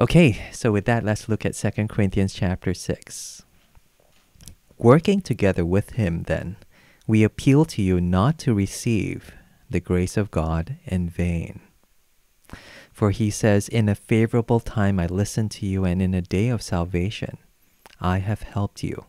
[0.00, 3.42] Okay, so with that, let's look at 2 Corinthians chapter 6.
[4.76, 6.54] Working together with him, then,
[7.08, 9.32] we appeal to you not to receive
[9.68, 11.58] the grace of God in vain.
[12.92, 16.48] For he says, In a favorable time I listened to you, and in a day
[16.48, 17.38] of salvation
[18.00, 19.06] I have helped you.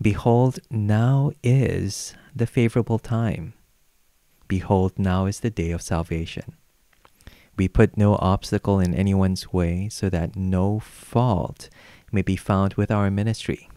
[0.00, 3.52] Behold, now is the favorable time.
[4.48, 6.56] Behold, now is the day of salvation.
[7.56, 11.68] We put no obstacle in anyone's way so that no fault
[12.10, 13.68] may be found with our ministry.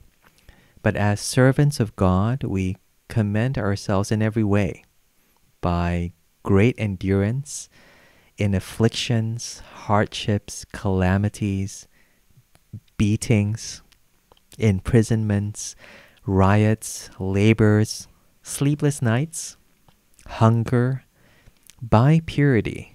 [0.81, 4.83] But as servants of God, we commend ourselves in every way
[5.61, 7.69] by great endurance
[8.38, 11.88] in afflictions, hardships, calamities,
[12.97, 13.81] beatings,
[14.57, 15.75] imprisonments,
[16.25, 18.07] riots, labors,
[18.44, 19.57] sleepless nights,
[20.27, 21.03] hunger,
[21.81, 22.95] by purity,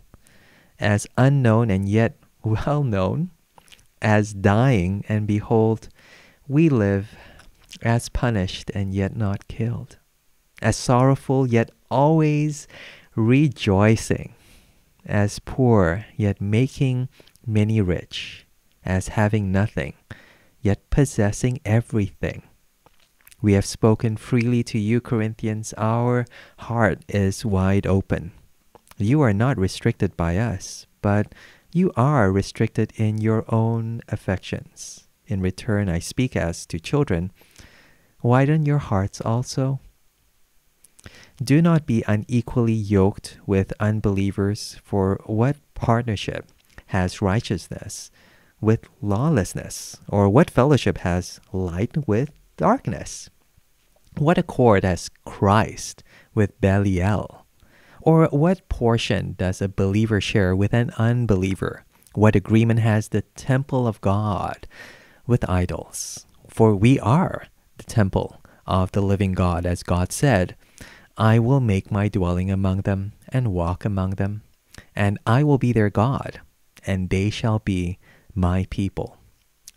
[0.81, 3.31] as unknown and yet well known,
[4.01, 5.87] as dying and behold,
[6.47, 7.15] we live,
[7.81, 9.97] as punished and yet not killed,
[10.61, 12.67] as sorrowful yet always
[13.15, 14.33] rejoicing,
[15.05, 17.07] as poor yet making
[17.45, 18.45] many rich,
[18.83, 19.93] as having nothing
[20.61, 22.43] yet possessing everything.
[23.41, 25.73] We have spoken freely to you, Corinthians.
[25.77, 26.25] Our
[26.59, 28.31] heart is wide open.
[29.01, 31.33] You are not restricted by us, but
[31.73, 35.07] you are restricted in your own affections.
[35.25, 37.31] In return, I speak as to children.
[38.21, 39.79] Widen your hearts also.
[41.43, 46.51] Do not be unequally yoked with unbelievers, for what partnership
[46.87, 48.11] has righteousness
[48.59, 49.97] with lawlessness?
[50.07, 53.29] Or what fellowship has light with darkness?
[54.17, 56.03] What accord has Christ
[56.35, 57.40] with Belial?
[58.01, 61.83] Or what portion does a believer share with an unbeliever?
[62.13, 64.67] What agreement has the temple of God
[65.27, 66.25] with idols?
[66.49, 67.45] For we are
[67.77, 70.55] the temple of the living God, as God said,
[71.17, 74.43] I will make my dwelling among them and walk among them,
[74.95, 76.41] and I will be their God,
[76.85, 77.99] and they shall be
[78.33, 79.17] my people.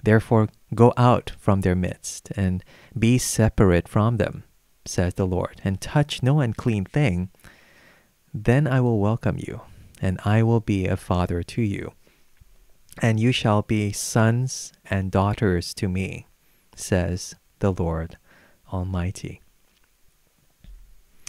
[0.02, 2.64] Therefore, go out from their midst and
[2.98, 4.44] be separate from them,
[4.84, 7.30] says the Lord, and touch no unclean thing.
[8.36, 9.60] Then I will welcome you,
[10.02, 11.92] and I will be a father to you.
[13.00, 16.26] And you shall be sons and daughters to me,
[16.74, 18.18] says the Lord
[18.72, 19.40] Almighty.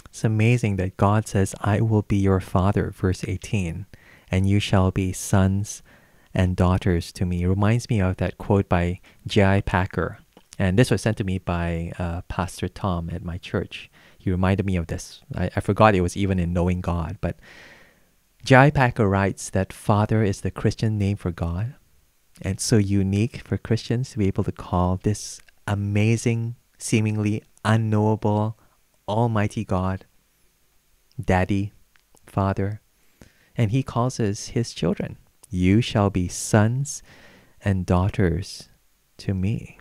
[0.06, 3.86] It's amazing that God says, I will be your father, verse 18,
[4.30, 5.84] and you shall be sons
[6.34, 7.42] and daughters to me.
[7.42, 9.60] It reminds me of that quote by J.I.
[9.60, 10.18] Packer.
[10.58, 13.90] And this was sent to me by uh, Pastor Tom at my church.
[14.26, 15.22] He reminded me of this.
[15.36, 17.16] I, I forgot it was even in Knowing God.
[17.20, 17.36] But
[18.44, 18.70] J.I.
[18.70, 21.76] Packer writes that Father is the Christian name for God.
[22.42, 28.58] And so unique for Christians to be able to call this amazing, seemingly unknowable,
[29.06, 30.06] almighty God
[31.24, 31.72] Daddy,
[32.26, 32.80] Father.
[33.56, 35.18] And he calls us his children.
[35.50, 37.00] You shall be sons
[37.64, 38.70] and daughters
[39.18, 39.75] to me.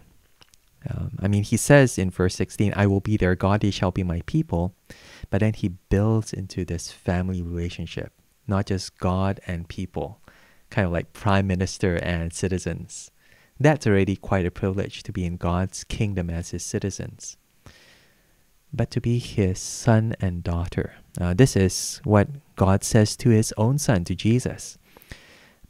[0.89, 3.91] Um, I mean, he says in verse 16, I will be their God, they shall
[3.91, 4.73] be my people.
[5.29, 8.13] But then he builds into this family relationship,
[8.47, 10.21] not just God and people,
[10.69, 13.11] kind of like prime minister and citizens.
[13.59, 17.37] That's already quite a privilege to be in God's kingdom as his citizens.
[18.73, 20.95] But to be his son and daughter.
[21.19, 24.77] Uh, this is what God says to his own son, to Jesus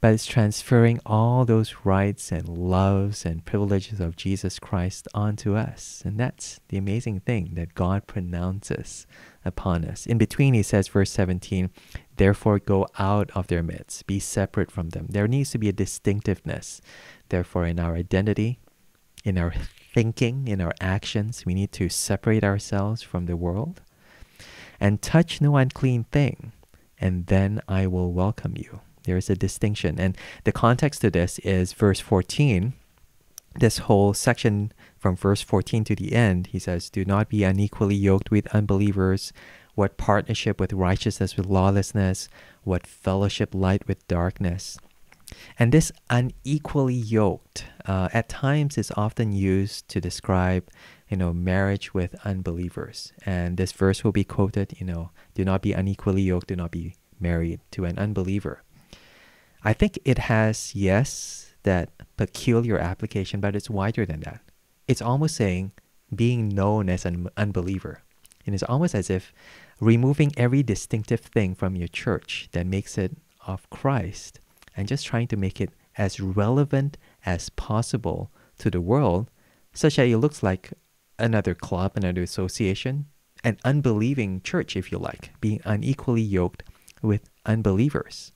[0.01, 6.01] but it's transferring all those rights and loves and privileges of Jesus Christ onto us.
[6.05, 9.07] And that's the amazing thing that God pronounces
[9.43, 10.05] upon us.
[10.05, 11.69] In between, he says, verse 17,
[12.17, 15.07] therefore go out of their midst, be separate from them.
[15.09, 16.81] There needs to be a distinctiveness.
[17.29, 18.59] Therefore, in our identity,
[19.23, 19.53] in our
[19.93, 23.81] thinking, in our actions, we need to separate ourselves from the world
[24.79, 26.51] and touch no unclean thing,
[26.99, 28.81] and then I will welcome you.
[29.05, 29.99] There is a distinction.
[29.99, 32.73] And the context to this is verse 14.
[33.57, 37.95] This whole section from verse 14 to the end, he says, Do not be unequally
[37.95, 39.31] yoked with unbelievers.
[39.75, 42.27] What partnership with righteousness with lawlessness?
[42.63, 44.77] What fellowship light with darkness?
[45.57, 50.69] And this unequally yoked, uh, at times, is often used to describe,
[51.09, 53.13] you know, marriage with unbelievers.
[53.25, 56.71] And this verse will be quoted, you know, do not be unequally yoked, do not
[56.71, 58.63] be married to an unbeliever.
[59.65, 64.41] I think it has, yes, that peculiar application, but it's wider than that.
[64.87, 65.71] It's almost saying
[66.15, 68.03] being known as an unbeliever.
[68.45, 69.33] And it's almost as if
[69.79, 73.17] removing every distinctive thing from your church that makes it
[73.47, 74.39] of Christ
[74.77, 79.31] and just trying to make it as relevant as possible to the world,
[79.73, 80.73] such that it looks like
[81.17, 83.07] another club, another association,
[83.43, 86.61] an unbelieving church, if you like, being unequally yoked
[87.01, 88.31] with unbelievers.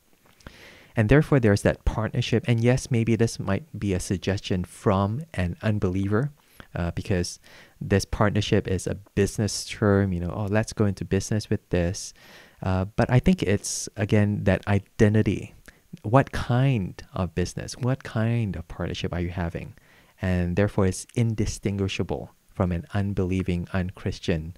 [1.00, 2.44] And therefore, there's that partnership.
[2.46, 6.32] And yes, maybe this might be a suggestion from an unbeliever
[6.76, 7.40] uh, because
[7.80, 12.14] this partnership is a business term, you know, oh, let's go into business with this.
[12.62, 15.56] Uh, but I think it's, again, that identity.
[16.02, 19.76] What kind of business, what kind of partnership are you having?
[20.22, 24.54] And therefore, it's indistinguishable from an unbelieving, unchristian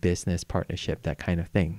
[0.00, 1.78] business partnership, that kind of thing.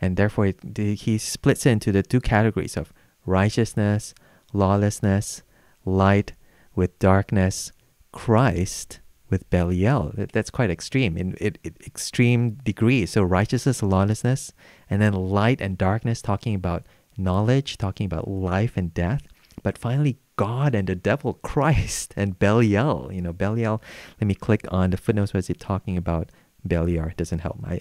[0.00, 2.92] And therefore, it, he splits it into the two categories of
[3.26, 4.14] righteousness,
[4.52, 5.42] lawlessness,
[5.84, 6.32] light
[6.74, 7.72] with darkness,
[8.12, 9.00] Christ
[9.30, 10.12] with Belial.
[10.32, 13.10] That's quite extreme in, in, in extreme degrees.
[13.10, 14.52] So righteousness, lawlessness,
[14.88, 16.84] and then light and darkness, talking about
[17.16, 19.22] knowledge, talking about life and death.
[19.62, 23.10] But finally, God and the devil, Christ and Belial.
[23.12, 23.82] You know, Belial.
[24.20, 25.32] Let me click on the footnotes.
[25.32, 26.30] Was it talking about
[26.66, 27.16] Beliar?
[27.16, 27.60] Doesn't help.
[27.60, 27.80] My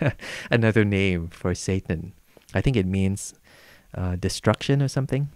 [0.50, 2.12] another name for Satan.
[2.52, 3.34] I think it means
[3.94, 5.28] uh, destruction or something.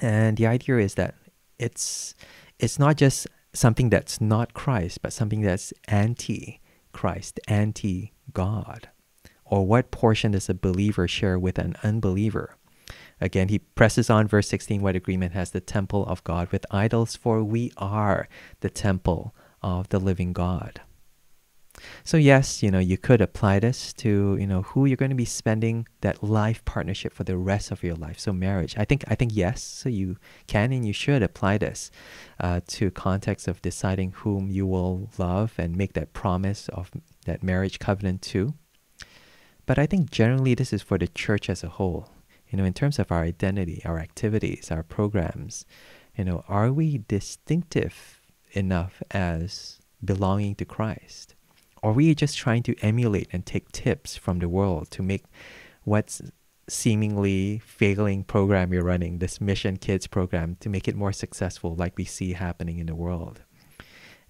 [0.00, 1.14] And the idea is that
[1.58, 2.14] it's
[2.58, 6.60] it's not just something that's not Christ, but something that's anti
[6.92, 8.88] Christ, anti God.
[9.44, 12.56] Or what portion does a believer share with an unbeliever?
[13.20, 17.14] Again, he presses on verse 16 what agreement has the temple of God with idols,
[17.14, 18.28] for we are
[18.60, 20.80] the temple of the living God.
[22.04, 25.16] So yes, you know, you could apply this to, you know, who you're going to
[25.16, 28.18] be spending that life partnership for the rest of your life.
[28.18, 28.74] So marriage.
[28.76, 30.16] I think I think yes, so you
[30.46, 31.90] can and you should apply this
[32.40, 36.90] uh, to context of deciding whom you will love and make that promise of
[37.26, 38.54] that marriage covenant to.
[39.66, 42.10] But I think generally this is for the church as a whole.
[42.50, 45.64] You know, in terms of our identity, our activities, our programs,
[46.16, 48.20] you know, are we distinctive
[48.52, 51.34] enough as belonging to Christ?
[51.84, 55.24] Are we just trying to emulate and take tips from the world to make
[55.82, 56.22] what's
[56.66, 61.98] seemingly failing program you're running, this Mission Kids program, to make it more successful, like
[61.98, 63.42] we see happening in the world?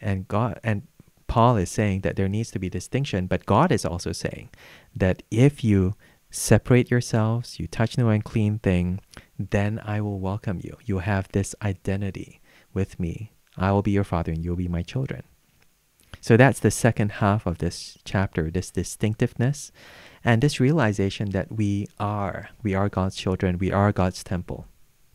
[0.01, 0.89] And God and
[1.29, 4.51] Paul is saying that there needs to be distinction, but God is also saying
[4.97, 5.95] that if you
[6.33, 8.99] separate yourselves, you touch no unclean thing,
[9.39, 10.77] then I will welcome you.
[10.85, 12.41] You'll have this identity
[12.73, 13.31] with me.
[13.57, 15.23] I will be your father and you'll be my children.
[16.25, 19.71] So that's the second half of this chapter, this distinctiveness
[20.25, 24.67] and this realization that we are, we are God's children, we are God's temple.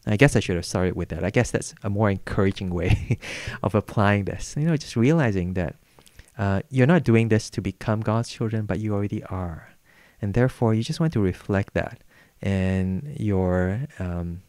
[0.05, 1.23] I guess I should have started with that.
[1.23, 3.17] I guess that's a more encouraging way
[3.63, 4.53] of applying this.
[4.55, 5.77] You know, just realizing that
[6.37, 9.73] uh, you're not doing this to become God's children, but you already are.
[10.21, 12.03] And therefore, you just want to reflect that
[12.39, 14.43] in your um,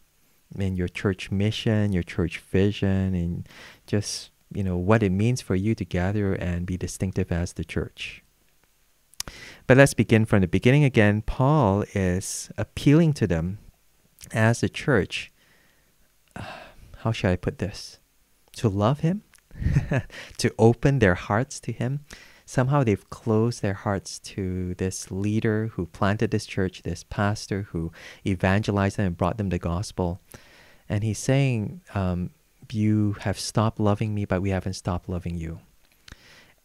[0.59, 3.49] in your church mission, your church vision, and
[3.87, 7.63] just you know, what it means for you to gather and be distinctive as the
[7.63, 8.23] church.
[9.67, 11.21] But let's begin from the beginning again.
[11.21, 13.59] Paul is appealing to them
[14.33, 15.31] as a church.
[16.97, 17.99] How should I put this?
[18.57, 19.23] To love him,
[20.37, 22.01] to open their hearts to him.
[22.45, 27.93] Somehow they've closed their hearts to this leader who planted this church, this pastor who
[28.27, 30.19] evangelized them and brought them the gospel.
[30.89, 32.31] And he's saying, um,
[32.73, 35.59] you have stopped loving me, but we haven't stopped loving you.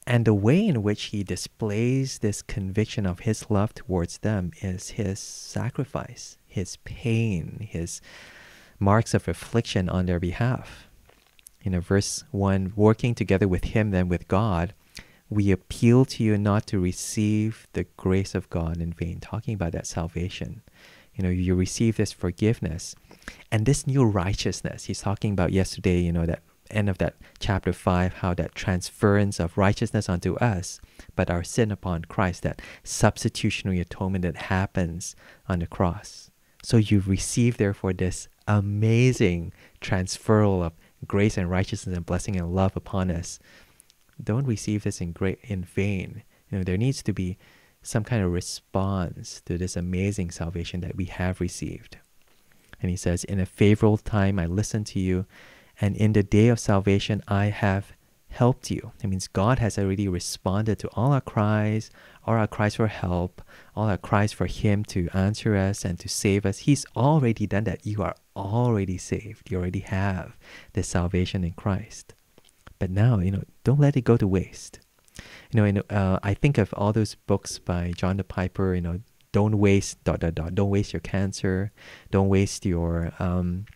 [0.06, 4.90] And the way in which he displays this conviction of his love towards them is
[4.90, 8.00] his sacrifice, his pain, his
[8.78, 10.88] marks of affliction on their behalf.
[11.62, 14.74] You know, verse 1 working together with him, then with God,
[15.28, 19.72] we appeal to you not to receive the grace of God in vain, talking about
[19.72, 20.62] that salvation.
[21.16, 22.94] You know, you receive this forgiveness
[23.50, 27.72] and this new righteousness, he's talking about yesterday, you know, that end of that chapter
[27.72, 30.80] 5, how that transference of righteousness onto us,
[31.14, 35.16] but our sin upon Christ, that substitutionary atonement that happens
[35.48, 36.30] on the cross.
[36.62, 40.72] So you receive, therefore, this amazing transferal of
[41.06, 43.38] grace and righteousness and blessing and love upon us.
[44.22, 46.22] Don't receive this in great in vain.
[46.50, 47.38] You know, there needs to be
[47.86, 51.98] some kind of response to this amazing salvation that we have received.
[52.80, 55.26] And he says, In a favorable time I listened to you,
[55.80, 57.92] and in the day of salvation I have
[58.28, 58.92] helped you.
[59.02, 61.90] It means God has already responded to all our cries,
[62.26, 63.40] all our cries for help,
[63.74, 66.58] all our cries for Him to answer us and to save us.
[66.58, 67.86] He's already done that.
[67.86, 69.50] You are already saved.
[69.50, 70.36] You already have
[70.74, 72.14] the salvation in Christ.
[72.78, 74.80] But now, you know, don't let it go to waste.
[75.52, 78.80] You know, know uh, I think of all those books by John the Piper, you
[78.80, 79.00] know,
[79.32, 80.54] don't waste dot dot dot.
[80.54, 81.72] Don't waste your cancer.
[82.10, 83.66] Don't waste your um,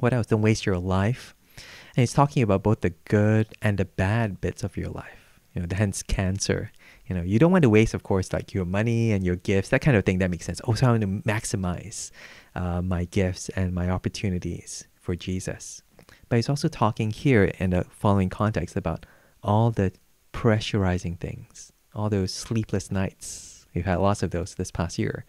[0.00, 0.26] what else?
[0.26, 1.34] Don't waste your life.
[1.56, 5.40] And he's talking about both the good and the bad bits of your life.
[5.54, 6.70] You know, hence cancer.
[7.06, 9.70] You know, you don't want to waste, of course, like your money and your gifts,
[9.70, 10.18] that kind of thing.
[10.18, 10.60] That makes sense.
[10.60, 12.10] Also, I want to maximize
[12.54, 15.82] uh, my gifts and my opportunities for Jesus.
[16.28, 19.06] But he's also talking here in the following context about
[19.42, 19.92] all the
[20.38, 23.66] pressurizing things, all those sleepless nights.
[23.74, 25.24] We've had lots of those this past year.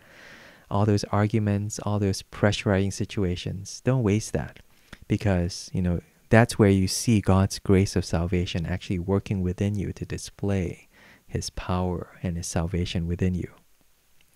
[0.70, 3.82] All those arguments, all those pressurizing situations.
[3.84, 4.60] Don't waste that
[5.08, 9.92] because, you know, that's where you see God's grace of salvation actually working within you
[9.94, 10.88] to display
[11.26, 13.52] his power and his salvation within you.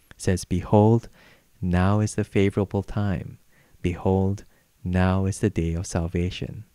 [0.09, 1.07] It says, Behold,
[1.61, 3.37] now is the favorable time.
[3.83, 4.43] Behold,
[4.83, 6.65] now is the day of salvation.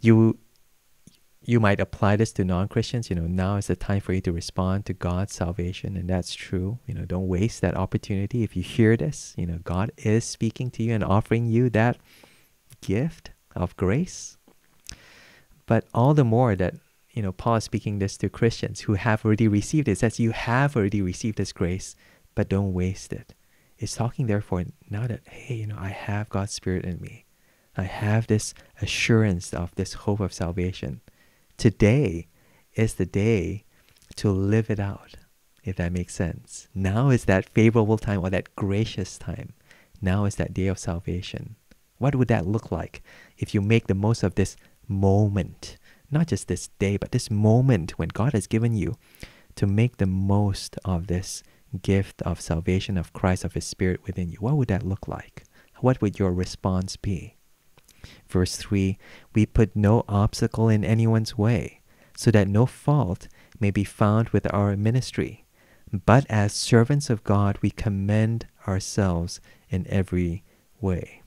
[0.00, 0.38] You
[1.48, 4.32] you might apply this to non-Christians, you know, now is the time for you to
[4.32, 6.78] respond to God's salvation and that's true.
[6.84, 8.42] You know, don't waste that opportunity.
[8.42, 11.96] If you hear this, you know, God is speaking to you and offering you that
[12.82, 14.36] gift of grace.
[15.64, 16.74] But all the more that,
[17.12, 19.96] you know, Paul is speaking this to Christians who have already received it.
[19.96, 21.96] says you have already received this grace,
[22.34, 23.32] but don't waste it.
[23.78, 27.24] It's talking therefore now that, hey, you know, I have God's Spirit in me.
[27.74, 28.52] I have this
[28.82, 31.00] assurance of this hope of salvation.
[31.58, 32.28] Today
[32.76, 33.64] is the day
[34.14, 35.16] to live it out,
[35.64, 36.68] if that makes sense.
[36.72, 39.54] Now is that favorable time or that gracious time.
[40.00, 41.56] Now is that day of salvation.
[41.96, 43.02] What would that look like
[43.38, 45.78] if you make the most of this moment?
[46.12, 48.94] Not just this day, but this moment when God has given you
[49.56, 51.42] to make the most of this
[51.82, 54.38] gift of salvation of Christ, of His Spirit within you.
[54.38, 55.42] What would that look like?
[55.80, 57.34] What would your response be?
[58.28, 58.98] Verse 3
[59.34, 61.80] We put no obstacle in anyone's way,
[62.16, 63.28] so that no fault
[63.60, 65.44] may be found with our ministry.
[65.92, 70.44] But as servants of God, we commend ourselves in every
[70.80, 71.22] way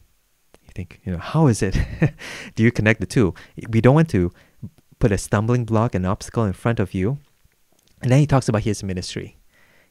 [0.72, 1.78] you think, you know, how is it?
[2.56, 3.34] Do you connect the two?
[3.70, 4.32] We don't want to
[5.00, 7.20] put a stumbling block, an obstacle in front of you.
[8.02, 9.38] And then he talks about his ministry.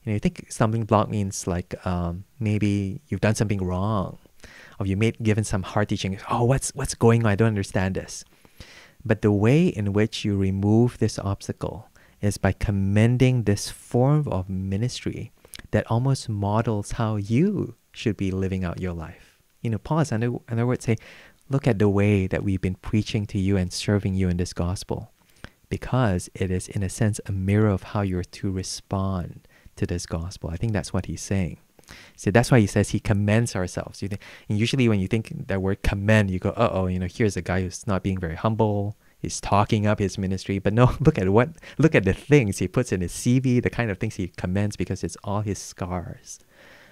[0.02, 4.18] You know, you think stumbling block means like um, maybe you've done something wrong,
[4.78, 6.18] or you made given some hard teaching.
[6.30, 7.32] Oh, what's what's going on?
[7.32, 8.24] I don't understand this.
[9.04, 11.88] But the way in which you remove this obstacle
[12.20, 15.32] is by commending this form of ministry
[15.70, 19.30] that almost models how you should be living out your life
[19.62, 20.12] you know, pause.
[20.12, 20.96] and In other words, say,
[21.48, 24.52] look at the way that we've been preaching to you and serving you in this
[24.52, 25.12] gospel,
[25.68, 30.06] because it is, in a sense, a mirror of how you're to respond to this
[30.06, 30.50] gospel.
[30.50, 31.58] I think that's what he's saying.
[32.16, 34.02] So that's why he says he commends ourselves.
[34.02, 36.98] You think, and usually when you think that word commend, you go, uh oh, you
[36.98, 38.96] know, here's a guy who's not being very humble.
[39.18, 42.68] He's talking up his ministry, but no, look at what, look at the things he
[42.68, 46.40] puts in his CV, the kind of things he commends because it's all his scars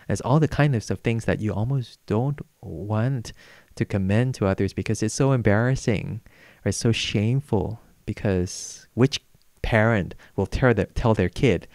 [0.08, 3.32] It's all the kinds of things that you almost don't want
[3.76, 6.20] to commend to others because it's so embarrassing
[6.64, 9.20] or it's so shameful because which
[9.62, 11.68] parent will tell their, tell their kid,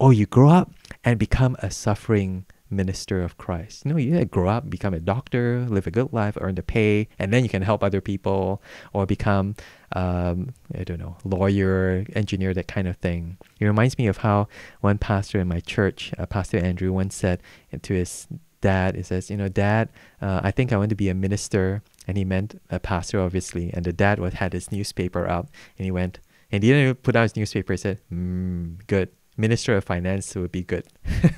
[0.00, 0.70] oh, you grow up
[1.04, 3.84] and become a suffering minister of Christ.
[3.84, 7.08] You know, you grow up, become a doctor, live a good life, earn the pay,
[7.18, 9.54] and then you can help other people or become,
[9.92, 13.38] um, I don't know, lawyer, engineer, that kind of thing.
[13.58, 14.48] It reminds me of how
[14.80, 17.42] one pastor in my church, uh, Pastor Andrew, once said
[17.82, 18.26] to his
[18.60, 19.88] dad, he says, you know, Dad,
[20.20, 21.82] uh, I think I want to be a minister.
[22.06, 23.70] And he meant a pastor, obviously.
[23.74, 26.20] And the dad was, had his newspaper out, and he went,
[26.50, 27.74] and he didn't even put out his newspaper.
[27.74, 29.10] He said, mm, good.
[29.38, 30.84] Minister of Finance would be good.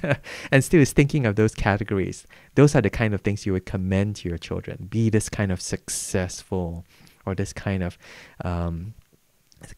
[0.50, 2.26] and still is thinking of those categories.
[2.54, 4.88] Those are the kind of things you would commend to your children.
[4.90, 6.86] Be this kind of successful
[7.26, 7.98] or this kind of
[8.42, 8.94] um,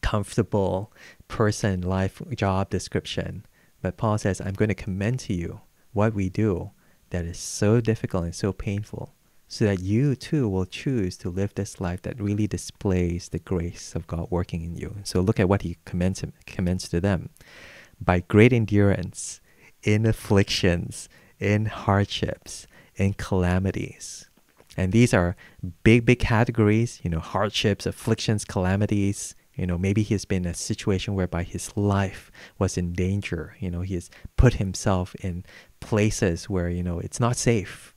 [0.01, 0.93] comfortable
[1.27, 3.45] person, life, job description.
[3.81, 5.59] But Paul says, I'm going to commend to you
[5.91, 6.71] what we do
[7.09, 9.13] that is so difficult and so painful
[9.49, 13.93] so that you too will choose to live this life that really displays the grace
[13.93, 14.95] of God working in you.
[15.03, 17.29] So look at what he commends, commends to them
[18.03, 19.41] by great endurance
[19.83, 24.29] in afflictions, in hardships, in calamities.
[24.75, 25.35] And these are
[25.83, 29.35] big, big categories, you know, hardships, afflictions, calamities.
[29.55, 33.55] You know, maybe he's been in a situation whereby his life was in danger.
[33.59, 35.45] You know, he has put himself in
[35.79, 37.93] places where, you know, it's not safe.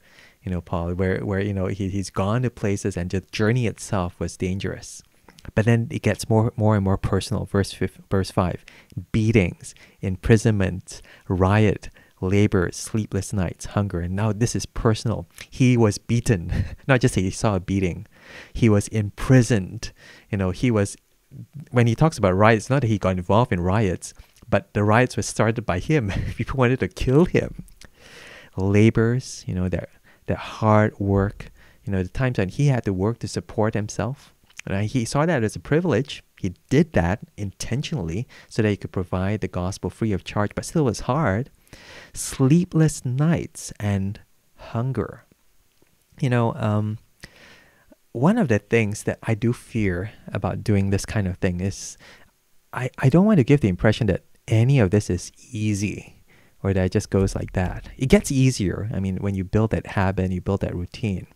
[0.47, 3.67] you know, Paul, where, where you know, he, he's gone to places and the journey
[3.67, 5.03] itself was dangerous.
[5.55, 7.45] But then it gets more, more and more personal.
[7.45, 8.65] Verse, five, verse 5
[9.13, 14.01] beatings, imprisonment, riot, labor, sleepless nights, hunger.
[14.01, 15.27] And now this is personal.
[15.51, 16.53] He was beaten,
[16.89, 18.07] not just he saw a beating,
[18.53, 19.93] he was imprisoned.
[20.31, 20.97] You know, he was,
[21.71, 24.15] when he talks about riots, not that he got involved in riots,
[24.49, 26.13] but the riots were started by him.
[26.37, 27.65] People wanted to kill him.
[28.57, 29.91] Labors, you know, that,
[30.27, 31.51] that hard work,
[31.85, 34.35] you know, the times when he had to work to support himself.
[34.67, 36.23] And he saw that as a privilege.
[36.41, 40.65] He did that intentionally so that he could provide the gospel free of charge, but
[40.65, 41.51] still was hard
[42.15, 44.21] sleepless nights and
[44.57, 45.25] hunger.
[46.21, 46.99] You know, um,
[48.13, 51.99] one of the things that I do fear about doing this kind of thing is
[52.73, 56.23] I, I don't want to give the impression that any of this is easy
[56.63, 57.89] or that it just goes like that.
[57.99, 58.89] It gets easier.
[58.93, 61.27] I mean, when you build that habit, you build that routine.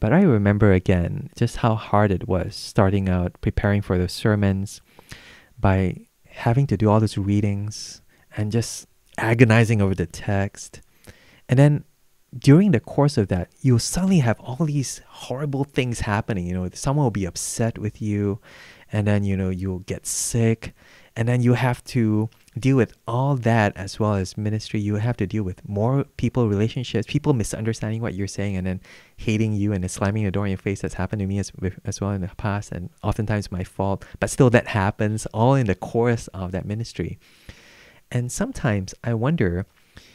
[0.00, 4.80] But I remember again just how hard it was starting out preparing for those sermons
[5.58, 8.00] by having to do all those readings
[8.36, 8.86] and just
[9.18, 10.80] agonizing over the text.
[11.48, 11.84] And then
[12.38, 16.46] during the course of that, you'll suddenly have all these horrible things happening.
[16.46, 18.40] You know, someone will be upset with you,
[18.92, 20.72] and then, you know, you'll get sick,
[21.16, 24.80] and then you have to deal with all that as well as ministry.
[24.80, 28.80] You have to deal with more people relationships, people misunderstanding what you're saying, and then
[29.16, 30.80] hating you and then slamming the door in your face.
[30.80, 31.52] That's happened to me as,
[31.84, 34.04] as well in the past, and oftentimes my fault.
[34.18, 37.18] But still, that happens all in the course of that ministry.
[38.10, 39.66] And sometimes I wonder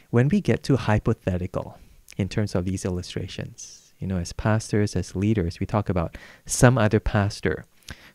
[0.10, 1.78] when we get too hypothetical
[2.18, 6.78] in terms of these illustrations, you know, as pastors, as leaders, we talk about some
[6.78, 7.66] other pastor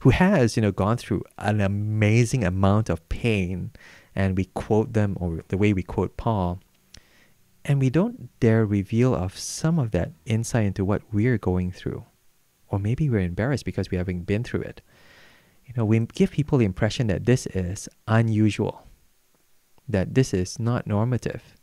[0.00, 3.71] who has, you know, gone through an amazing amount of pain
[4.21, 6.61] and we quote them or the way we quote Paul
[7.65, 12.05] and we don't dare reveal of some of that insight into what we're going through
[12.69, 14.83] or maybe we're embarrassed because we haven't been through it
[15.67, 18.75] you know we give people the impression that this is unusual
[19.93, 21.56] that this is not normative.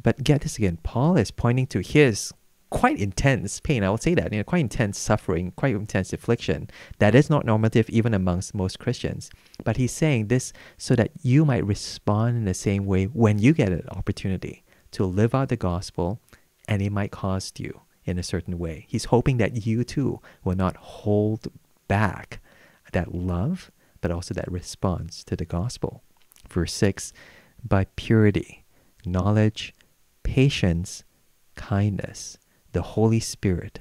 [0.00, 2.32] But get this again, Paul is pointing to his
[2.70, 3.82] quite intense pain.
[3.82, 6.68] I would say that, you know, quite intense suffering, quite intense affliction.
[6.98, 9.30] That is not normative even amongst most Christians.
[9.64, 13.52] But he's saying this so that you might respond in the same way when you
[13.52, 16.20] get an opportunity to live out the gospel
[16.66, 18.86] and it might cost you in a certain way.
[18.88, 21.48] He's hoping that you too will not hold
[21.88, 22.40] back
[22.92, 26.02] that love, but also that response to the gospel
[26.48, 27.12] verse 6
[27.66, 28.64] by purity,
[29.04, 29.74] knowledge,
[30.22, 31.04] patience,
[31.54, 32.38] kindness,
[32.78, 33.80] the Holy Spirit,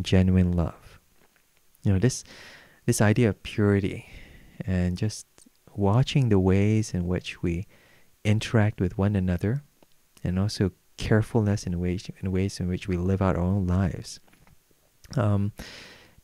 [0.00, 0.98] genuine love.
[1.82, 2.24] You know, this
[2.86, 4.08] this idea of purity
[4.64, 5.26] and just
[5.76, 7.66] watching the ways in which we
[8.24, 9.62] interact with one another
[10.24, 14.20] and also carefulness in ways in ways in which we live out our own lives.
[15.18, 15.52] Um,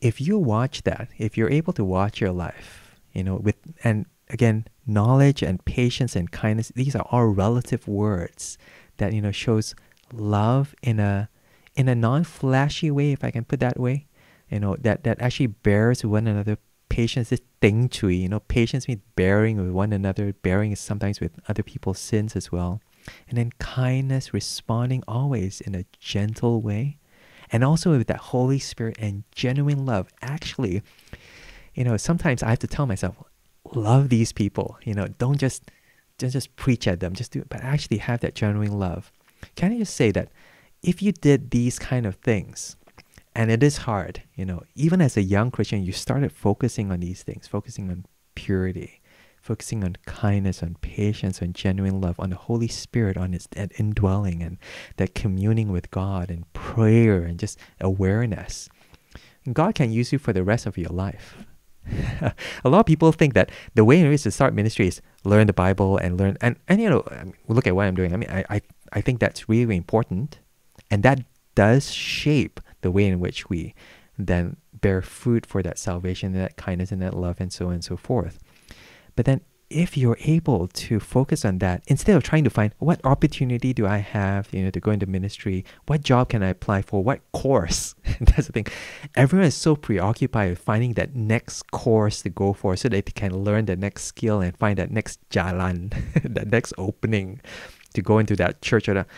[0.00, 4.06] if you watch that, if you're able to watch your life, you know, with and
[4.30, 8.56] again, knowledge and patience and kindness, these are all relative words
[8.96, 9.74] that, you know, shows
[10.14, 11.28] love in a
[11.76, 14.06] in a non-flashy way, if I can put that way.
[14.50, 16.58] You know, that, that actually bears one another.
[16.88, 21.20] Patience is thing to you know, patience means bearing with one another, bearing is sometimes
[21.20, 22.80] with other people's sins as well.
[23.28, 26.98] And then kindness, responding always in a gentle way.
[27.52, 30.08] And also with that Holy Spirit and genuine love.
[30.22, 30.82] Actually,
[31.74, 33.16] you know, sometimes I have to tell myself,
[33.74, 34.78] love these people.
[34.84, 35.70] You know, don't just
[36.18, 39.12] don't just preach at them, just do it, but actually have that genuine love.
[39.54, 40.30] Can I just say that
[40.82, 42.76] if you did these kind of things,
[43.34, 47.00] and it is hard, you know, even as a young Christian, you started focusing on
[47.00, 49.00] these things, focusing on purity,
[49.42, 53.72] focusing on kindness, on patience, on genuine love, on the Holy Spirit, on its that
[53.78, 54.58] indwelling and
[54.96, 58.68] that communing with God and prayer and just awareness.
[59.52, 61.36] God can use you for the rest of your life.
[62.64, 65.46] a lot of people think that the way in which to start ministry is learn
[65.46, 67.04] the Bible and learn and and you know
[67.46, 68.12] look at what I'm doing.
[68.12, 68.60] I mean I, I
[68.92, 70.40] I think that's really important,
[70.90, 71.20] and that
[71.54, 73.74] does shape the way in which we
[74.18, 77.84] then bear fruit for that salvation, that kindness, and that love, and so on and
[77.84, 78.38] so forth.
[79.14, 83.00] But then if you're able to focus on that instead of trying to find what
[83.04, 86.82] opportunity do I have, you know, to go into ministry, what job can I apply
[86.82, 87.94] for, what course?
[88.20, 88.66] That's the thing.
[89.16, 93.12] Everyone is so preoccupied with finding that next course to go for so that they
[93.12, 95.92] can learn the next skill and find that next jalan,
[96.34, 97.40] that next opening
[97.94, 99.08] to go into that church or that.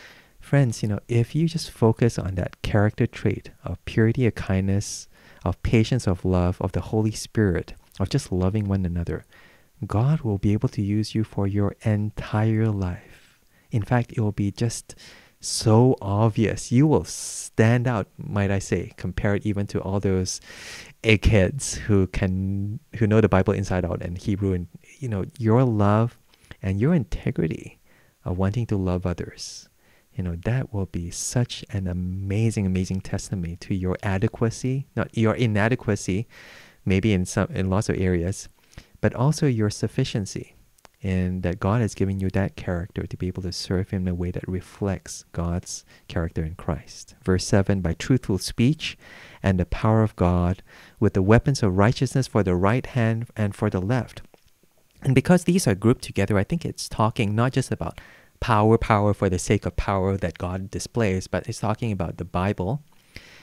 [0.49, 5.07] Friends, you know, if you just focus on that character trait of purity of kindness,
[5.45, 9.27] of patience, of love, of the Holy Spirit, of just loving one another,
[9.87, 13.39] God will be able to use you for your entire life.
[13.71, 14.95] In fact, it will be just
[15.39, 16.73] so obvious.
[16.73, 20.41] You will stand out, might I say, compared even to all those
[21.05, 25.63] eggheads who can who know the Bible inside out and Hebrew and you know, your
[25.65, 26.17] love
[26.63, 27.81] and your integrity
[28.25, 29.68] of wanting to love others.
[30.19, 35.35] You know, that will be such an amazing, amazing testimony to your adequacy, not your
[35.35, 36.27] inadequacy,
[36.85, 38.49] maybe in some in lots of areas,
[39.01, 40.57] but also your sufficiency
[41.05, 44.09] and that God has given you that character to be able to serve Him in
[44.09, 47.15] a way that reflects God's character in Christ.
[47.25, 48.99] Verse 7 By truthful speech
[49.41, 50.65] and the power of God,
[50.99, 54.23] with the weapons of righteousness for the right hand and for the left.
[55.01, 58.01] And because these are grouped together, I think it's talking not just about
[58.41, 62.25] power, power for the sake of power that God displays, but it's talking about the
[62.25, 62.83] Bible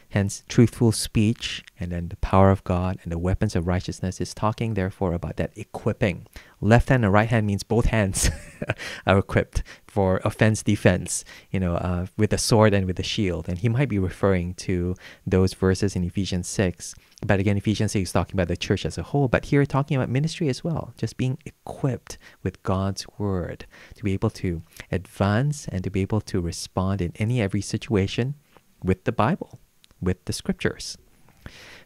[0.09, 4.33] Hence, truthful speech and then the power of God and the weapons of righteousness is
[4.33, 6.25] talking, therefore, about that equipping.
[6.61, 8.31] Left hand and right hand means both hands
[9.05, 13.49] are equipped for offense defense, you know, uh, with the sword and with the shield.
[13.49, 14.95] And he might be referring to
[15.27, 16.95] those verses in Ephesians 6.
[17.25, 19.27] But again, Ephesians 6 is talking about the church as a whole.
[19.27, 23.65] But here, talking about ministry as well, just being equipped with God's word
[23.95, 28.35] to be able to advance and to be able to respond in any every situation
[28.83, 29.59] with the Bible
[30.05, 30.97] with the scriptures.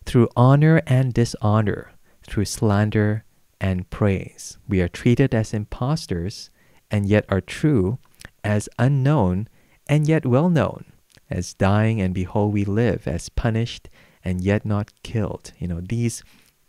[0.05, 1.91] Through honor and dishonor,
[2.27, 3.23] through slander
[3.59, 6.49] and praise, we are treated as impostors
[6.91, 7.99] and yet are true,
[8.43, 9.47] as unknown
[9.87, 10.85] and yet well known,
[11.29, 13.89] as dying and behold we live, as punished
[14.23, 15.51] and yet not killed.
[15.57, 16.23] You know, these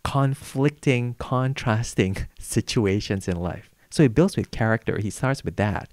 [0.04, 3.70] conflicting, contrasting situations in life.
[3.90, 4.98] So it builds with character.
[4.98, 5.90] He starts with that.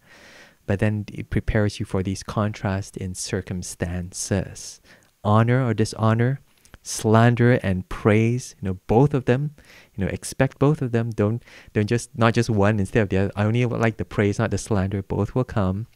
[0.65, 4.81] But then it prepares you for these contrasts in circumstances
[5.23, 6.39] honor or dishonor,
[6.88, 9.56] slander and praise, you know, both of them,
[9.95, 11.10] you know, expect both of them.
[11.12, 13.32] Don't don't just not just one instead of the other.
[13.36, 15.03] I only like the praise, not the slander.
[15.03, 15.88] Both will come.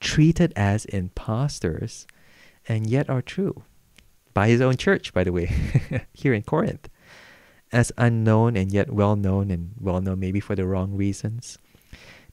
[0.00, 2.06] Treated as impostors,
[2.66, 3.64] and yet are true.
[4.32, 5.50] By his own church, by the way,
[6.14, 6.88] here in Corinth.
[7.72, 11.58] As unknown and yet well known, and well known maybe for the wrong reasons.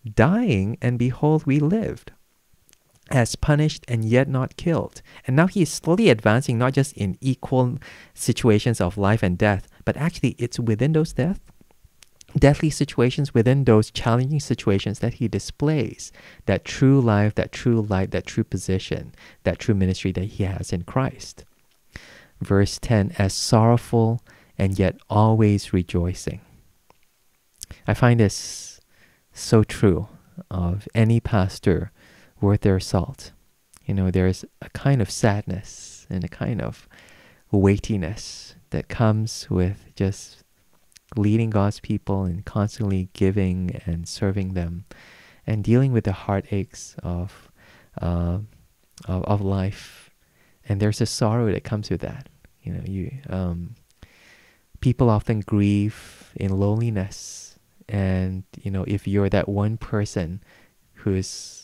[0.06, 2.12] Dying, and behold, we lived
[3.10, 5.02] as punished and yet not killed.
[5.26, 7.78] And now he is slowly advancing not just in equal
[8.14, 11.40] situations of life and death, but actually it's within those death,
[12.38, 16.12] deathly situations, within those challenging situations that he displays
[16.46, 20.74] that true life, that true light, that true position, that true ministry that he has
[20.74, 21.46] in Christ.
[22.42, 24.22] Verse 10 as sorrowful
[24.58, 26.42] and yet always rejoicing.
[27.88, 28.80] I find this
[29.34, 30.08] so true
[30.50, 31.92] of any pastor
[32.42, 33.32] worth their salt.
[33.86, 36.88] You know, there's a kind of sadness and a kind of
[37.52, 40.44] weightiness that comes with just
[41.16, 44.86] leading God's people and constantly giving and serving them
[45.46, 47.50] and dealing with the heartaches of,
[48.02, 48.40] uh,
[49.06, 50.10] of, of life.
[50.68, 52.28] And there's a sorrow that comes with that.
[52.62, 53.76] You know, you um,
[54.82, 60.44] people often grieve in loneliness, and you know, if you're that one person
[60.94, 61.57] who's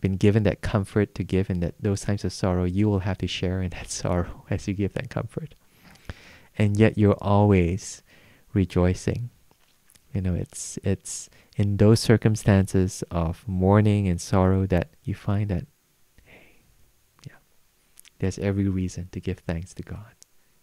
[0.00, 3.18] been given that comfort to give in that those times of sorrow, you will have
[3.18, 5.54] to share in that sorrow as you give that comfort.
[6.56, 8.02] And yet you're always
[8.52, 9.30] rejoicing.
[10.12, 15.66] You know, it's it's in those circumstances of mourning and sorrow that you find that
[16.24, 16.62] hey,
[17.26, 17.36] yeah,
[18.18, 20.14] there's every reason to give thanks to God.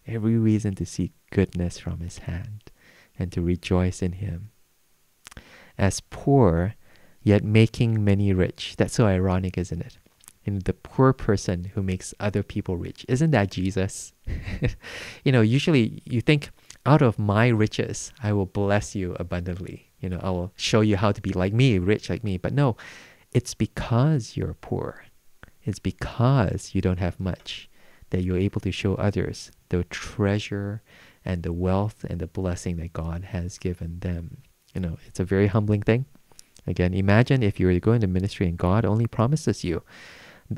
[0.06, 2.70] Every reason to seek goodness from his hand
[3.18, 4.50] and to rejoice in him.
[5.78, 6.74] As poor
[7.26, 8.76] yet making many rich.
[8.78, 9.98] That's so ironic, isn't it?
[10.44, 13.04] In the poor person who makes other people rich.
[13.08, 14.12] Isn't that Jesus?
[15.24, 16.50] you know, usually you think,
[16.86, 19.90] out of my riches, I will bless you abundantly.
[19.98, 22.38] You know, I will show you how to be like me, rich like me.
[22.38, 22.76] But no,
[23.32, 25.06] it's because you're poor.
[25.64, 27.68] It's because you don't have much
[28.10, 30.80] that you're able to show others the treasure
[31.24, 34.42] and the wealth and the blessing that God has given them.
[34.72, 36.06] You know, it's a very humbling thing.
[36.66, 39.82] Again, imagine if you were going to ministry and God only promises you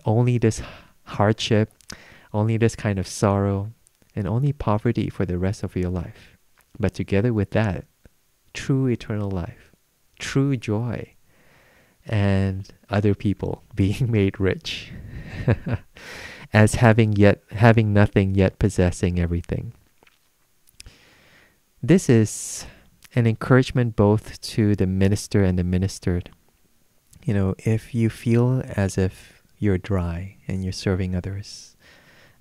[0.05, 0.63] only this
[1.05, 1.73] hardship,
[2.33, 3.73] only this kind of sorrow,
[4.15, 6.37] and only poverty for the rest of your life.
[6.79, 7.87] But together with that,
[8.53, 9.73] true eternal life,
[10.19, 11.15] true joy,
[12.07, 14.93] and other people being made rich,
[16.53, 19.73] as having yet having nothing yet possessing everything.
[21.83, 22.67] This is
[23.15, 26.31] an encouragement both to the minister and the ministered.
[27.25, 31.77] You know, if you feel as if you're dry and you're serving others,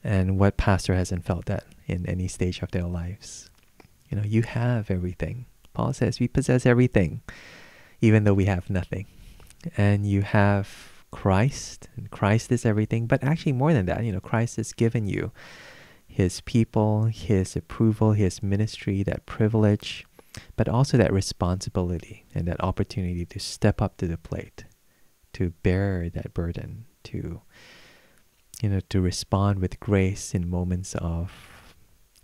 [0.03, 3.49] and what pastor hasn't felt that in any stage of their lives?
[4.09, 5.45] You know, you have everything.
[5.73, 7.21] Paul says we possess everything,
[8.01, 9.05] even though we have nothing.
[9.75, 13.07] And you have Christ, and Christ is everything.
[13.07, 15.31] But actually, more than that, you know, Christ has given you
[16.07, 20.05] His people, His approval, His ministry, that privilege,
[20.55, 24.65] but also that responsibility and that opportunity to step up to the plate,
[25.33, 27.41] to bear that burden, to
[28.61, 31.75] you know, to respond with grace in moments of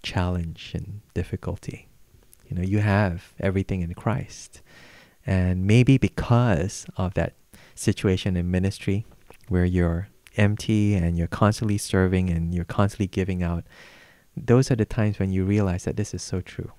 [0.02, 1.88] challenge and difficulty.
[2.48, 4.62] You know, you have everything in Christ.
[5.26, 7.34] And maybe because of that
[7.76, 9.06] situation in ministry
[9.48, 13.64] where you're empty and you're constantly serving and you're constantly giving out,
[14.36, 16.72] those are the times when you realize that this is so true.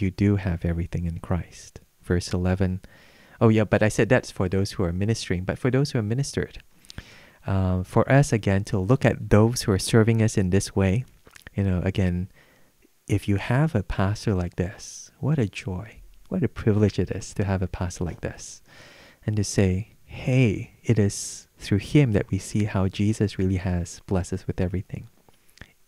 [0.00, 1.80] You do have everything in Christ.
[2.02, 2.80] Verse 11.
[3.40, 5.98] Oh, yeah, but I said that's for those who are ministering, but for those who
[5.98, 6.62] are ministered,
[7.46, 11.04] uh, for us again to look at those who are serving us in this way,
[11.54, 12.30] you know, again,
[13.06, 17.34] if you have a pastor like this, what a joy, what a privilege it is
[17.34, 18.62] to have a pastor like this,
[19.26, 24.00] and to say, hey, it is through him that we see how Jesus really has
[24.06, 25.08] blessed us with everything.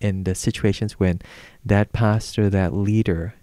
[0.01, 1.21] In the situations when
[1.65, 3.35] that pastor, that leader,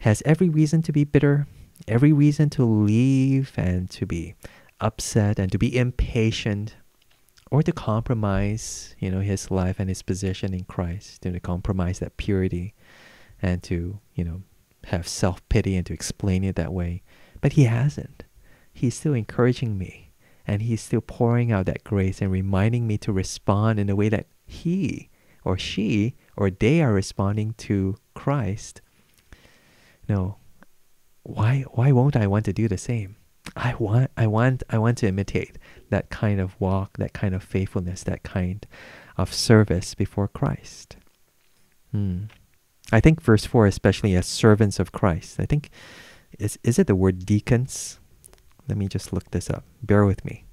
[0.00, 1.46] has every reason to be bitter,
[1.88, 4.34] every reason to leave and to be
[4.80, 6.76] upset and to be impatient
[7.50, 12.16] or to compromise, you know, his life and his position in Christ, to compromise that
[12.16, 12.74] purity
[13.40, 14.42] and to, you know,
[14.86, 17.02] have self-pity and to explain it that way.
[17.40, 18.24] But he hasn't.
[18.72, 20.12] He's still encouraging me
[20.46, 24.08] and he's still pouring out that grace and reminding me to respond in a way
[24.08, 25.10] that he
[25.44, 28.80] or she or they are responding to Christ.
[30.08, 30.36] No.
[31.22, 33.16] Why why won't I want to do the same?
[33.56, 35.58] I want I want I want to imitate
[35.90, 38.66] that kind of walk, that kind of faithfulness, that kind
[39.16, 40.96] of service before Christ.
[41.92, 42.24] Hmm.
[42.92, 45.40] I think verse 4 especially as servants of Christ.
[45.40, 45.70] I think
[46.38, 47.98] is is it the word deacons?
[48.68, 49.64] Let me just look this up.
[49.82, 50.44] Bear with me.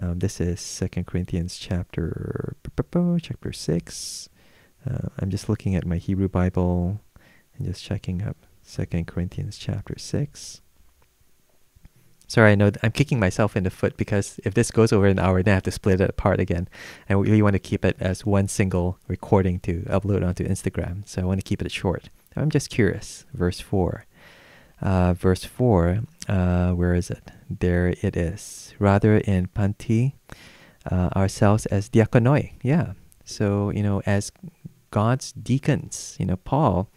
[0.00, 2.56] Um, this is Second Corinthians chapter
[3.22, 4.28] chapter six.
[4.88, 7.00] Uh, I'm just looking at my Hebrew Bible
[7.56, 10.60] and just checking up Second Corinthians chapter six.
[12.26, 15.18] Sorry, I know I'm kicking myself in the foot because if this goes over an
[15.18, 16.68] hour, then I have to split it apart again.
[17.08, 21.06] And we really want to keep it as one single recording to upload onto Instagram.
[21.06, 22.08] So I want to keep it short.
[22.34, 23.26] I'm just curious.
[23.34, 24.06] Verse 4.
[24.82, 27.30] Uh, verse 4, uh, where is it?
[27.48, 28.74] There it is.
[28.78, 30.14] Rather in Panti,
[30.90, 32.52] uh, ourselves as diakonoi.
[32.62, 32.94] Yeah.
[33.24, 34.32] So, you know, as
[34.90, 36.88] God's deacons, you know, Paul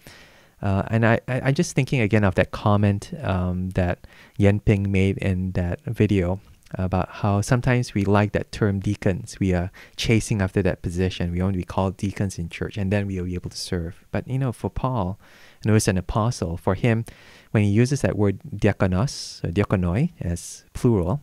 [0.62, 4.92] uh, and I, I, am just thinking again of that comment um, that Yen Ping
[4.92, 6.40] made in that video
[6.74, 9.40] about how sometimes we like that term deacons.
[9.40, 11.32] We are chasing after that position.
[11.32, 13.58] We want to be called deacons in church, and then we will be able to
[13.58, 14.06] serve.
[14.12, 15.20] But you know, for Paul,
[15.68, 17.06] know, as an apostle, for him,
[17.52, 21.22] when he uses that word diakonos, or diakonoi as plural,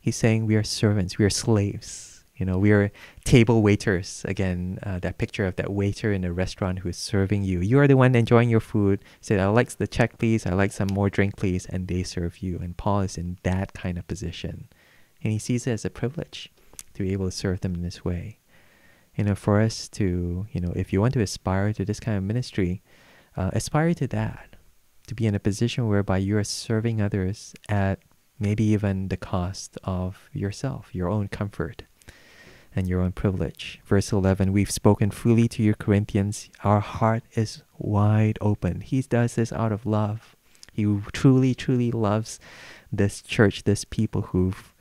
[0.00, 2.07] he's saying we are servants, we are slaves
[2.38, 2.92] you know, we are
[3.24, 4.24] table waiters.
[4.26, 7.60] Again, uh, that picture of that waiter in a restaurant who is serving you.
[7.60, 9.00] You are the one enjoying your food.
[9.20, 10.46] Say, I like the check, please.
[10.46, 11.66] I like some more drink, please.
[11.66, 12.58] And they serve you.
[12.58, 14.68] And Paul is in that kind of position.
[15.22, 16.52] And he sees it as a privilege
[16.94, 18.38] to be able to serve them in this way.
[19.16, 22.16] You know, for us to, you know, if you want to aspire to this kind
[22.16, 22.82] of ministry,
[23.36, 24.54] uh, aspire to that.
[25.08, 27.98] To be in a position whereby you are serving others at
[28.38, 31.84] maybe even the cost of yourself, your own comfort
[32.74, 33.80] and your own privilege.
[33.84, 36.50] Verse 11 We've spoken freely to you, Corinthians.
[36.64, 38.80] Our heart is wide open.
[38.80, 40.36] He does this out of love.
[40.72, 42.38] He truly, truly loves
[42.92, 44.72] this church, this people who've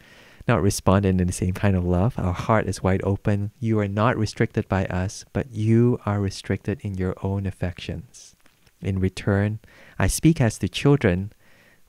[0.47, 2.17] not responded in the same kind of love.
[2.17, 3.52] Our heart is wide open.
[3.60, 8.36] You are not restricted by us, but you are restricted in your own affections.
[8.82, 9.60] In return,
[10.00, 11.34] I speak as to children.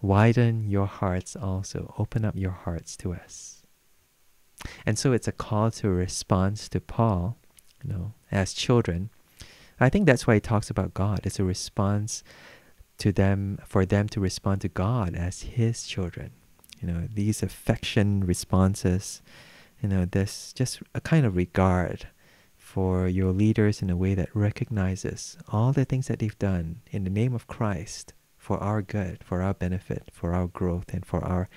[0.00, 1.94] Widen your hearts also.
[1.98, 3.57] Open up your hearts to us.
[4.84, 7.36] And so it's a call to a response to Paul,
[7.82, 9.10] you know, as children.
[9.80, 11.20] I think that's why he talks about God.
[11.24, 12.24] It's a response
[12.98, 16.32] to them, for them to respond to God as his children.
[16.80, 19.22] You know, these affection responses,
[19.82, 22.08] you know, this just a kind of regard
[22.56, 27.04] for your leaders in a way that recognizes all the things that they've done in
[27.04, 31.24] the name of Christ for our good, for our benefit, for our growth, and for
[31.24, 31.48] our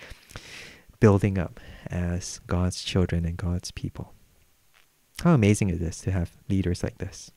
[1.01, 4.13] building up as God's children and God's people.
[5.23, 7.31] How amazing it is to have leaders like this.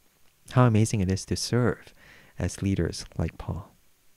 [0.53, 1.93] How amazing it is to serve
[2.39, 3.75] as leaders like Paul,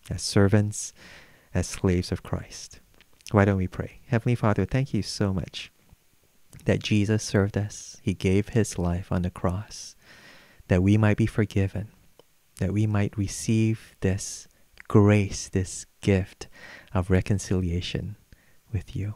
[0.09, 0.93] as servants,
[1.53, 2.81] as slaves of Christ.
[3.31, 4.01] Why don't we pray?
[4.07, 5.71] Heavenly Father, thank you so much
[6.65, 7.97] that Jesus served us.
[8.01, 9.95] He gave his life on the cross
[10.67, 11.87] that we might be forgiven,
[12.59, 14.47] that we might receive this
[14.89, 16.47] grace, this gift
[16.93, 18.17] of reconciliation
[18.73, 19.15] with you.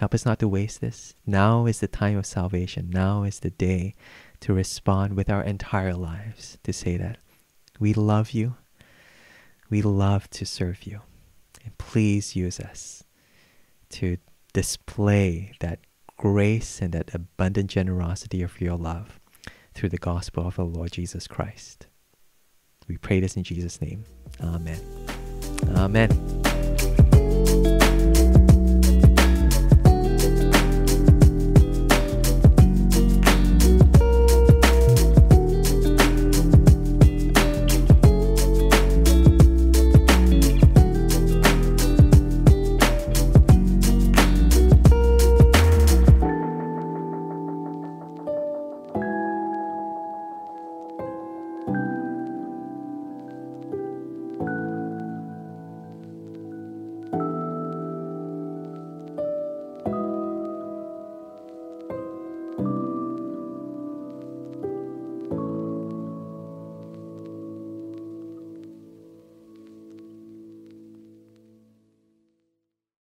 [0.00, 1.12] Help us not to waste this.
[1.26, 2.88] Now is the time of salvation.
[2.88, 3.94] Now is the day
[4.40, 7.18] to respond with our entire lives to say that
[7.78, 8.56] we love you.
[9.68, 11.02] We love to serve you.
[11.62, 13.04] And please use us
[13.90, 14.16] to
[14.54, 15.80] display that
[16.16, 19.20] grace and that abundant generosity of your love
[19.74, 21.88] through the gospel of our Lord Jesus Christ.
[22.88, 24.06] We pray this in Jesus' name.
[24.40, 24.80] Amen.
[25.76, 26.39] Amen.